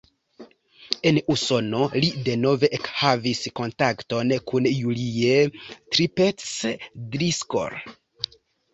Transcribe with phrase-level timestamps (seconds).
[1.09, 5.39] En Usono li denove ekhavis kontakton kun Julie
[5.69, 7.83] Tippetts-Driscoll.